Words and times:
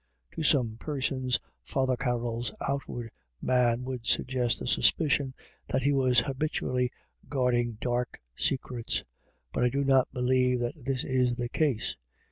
To 0.33 0.41
some 0.41 0.77
persons 0.79 1.39
Father 1.61 1.95
Car 1.95 2.17
roll's 2.17 2.51
outward 2.67 3.11
man 3.39 3.83
would 3.83 4.07
suggest 4.07 4.59
a 4.59 4.65
suspicion 4.65 5.35
that 5.67 5.83
he 5.83 5.93
was 5.93 6.21
habitually 6.21 6.89
guarding 7.29 7.77
dark 7.79 8.19
secrets; 8.35 9.03
but 9.53 9.63
I 9.63 9.69
do 9.69 9.83
not 9.83 10.11
believe 10.11 10.59
that 10.61 10.85
this 10.85 11.03
is 11.03 11.35
the 11.35 11.49
case. 11.49 11.97